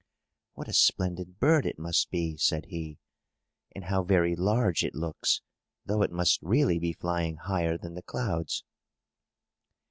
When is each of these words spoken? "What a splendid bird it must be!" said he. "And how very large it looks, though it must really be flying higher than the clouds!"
"What 0.53 0.67
a 0.67 0.73
splendid 0.73 1.37
bird 1.37 1.63
it 1.67 1.77
must 1.77 2.09
be!" 2.09 2.35
said 2.35 2.65
he. 2.65 2.97
"And 3.75 3.83
how 3.85 4.01
very 4.01 4.35
large 4.35 4.83
it 4.83 4.95
looks, 4.95 5.43
though 5.85 6.01
it 6.01 6.11
must 6.11 6.41
really 6.41 6.79
be 6.79 6.91
flying 6.93 7.35
higher 7.35 7.77
than 7.77 7.93
the 7.93 8.01
clouds!" 8.01 8.63